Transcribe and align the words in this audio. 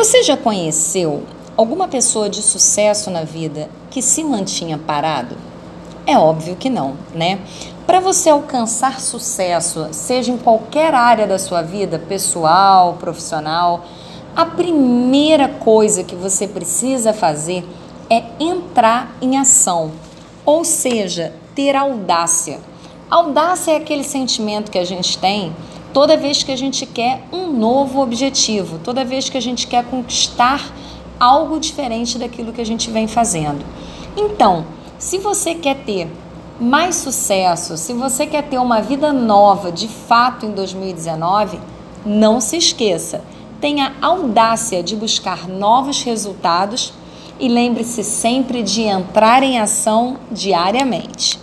Você 0.00 0.22
já 0.22 0.34
conheceu 0.34 1.24
alguma 1.58 1.86
pessoa 1.86 2.30
de 2.30 2.40
sucesso 2.40 3.10
na 3.10 3.22
vida 3.22 3.68
que 3.90 4.00
se 4.00 4.24
mantinha 4.24 4.78
parado? 4.78 5.36
É 6.06 6.16
óbvio 6.16 6.56
que 6.56 6.70
não, 6.70 6.96
né? 7.14 7.38
Para 7.86 8.00
você 8.00 8.30
alcançar 8.30 8.98
sucesso, 8.98 9.88
seja 9.92 10.32
em 10.32 10.38
qualquer 10.38 10.94
área 10.94 11.26
da 11.26 11.38
sua 11.38 11.60
vida, 11.60 11.98
pessoal, 11.98 12.94
profissional, 12.94 13.84
a 14.34 14.46
primeira 14.46 15.48
coisa 15.48 16.02
que 16.02 16.14
você 16.14 16.48
precisa 16.48 17.12
fazer 17.12 17.62
é 18.08 18.22
entrar 18.40 19.14
em 19.20 19.36
ação, 19.36 19.90
ou 20.46 20.64
seja, 20.64 21.34
ter 21.54 21.76
audácia. 21.76 22.58
Audácia 23.10 23.72
é 23.72 23.76
aquele 23.76 24.02
sentimento 24.02 24.70
que 24.70 24.78
a 24.78 24.84
gente 24.86 25.18
tem 25.18 25.54
toda 25.92 26.16
vez 26.16 26.42
que 26.42 26.52
a 26.52 26.56
gente 26.56 26.86
quer 26.86 27.22
um 27.32 27.52
novo 27.52 28.00
objetivo, 28.00 28.78
toda 28.78 29.04
vez 29.04 29.28
que 29.28 29.36
a 29.36 29.42
gente 29.42 29.66
quer 29.66 29.84
conquistar 29.84 30.72
algo 31.18 31.60
diferente 31.60 32.18
daquilo 32.18 32.52
que 32.52 32.60
a 32.60 32.66
gente 32.66 32.90
vem 32.90 33.06
fazendo. 33.06 33.64
Então, 34.16 34.64
se 34.98 35.18
você 35.18 35.54
quer 35.54 35.76
ter 35.84 36.10
mais 36.60 36.96
sucesso, 36.96 37.76
se 37.76 37.92
você 37.92 38.26
quer 38.26 38.42
ter 38.42 38.58
uma 38.58 38.80
vida 38.80 39.12
nova 39.12 39.72
de 39.72 39.88
fato 39.88 40.46
em 40.46 40.52
2019, 40.52 41.58
não 42.04 42.40
se 42.40 42.56
esqueça, 42.56 43.22
tenha 43.60 43.92
audácia 44.00 44.82
de 44.82 44.96
buscar 44.96 45.46
novos 45.48 46.02
resultados 46.02 46.92
e 47.38 47.48
lembre-se 47.48 48.04
sempre 48.04 48.62
de 48.62 48.82
entrar 48.82 49.42
em 49.42 49.58
ação 49.58 50.18
diariamente. 50.30 51.38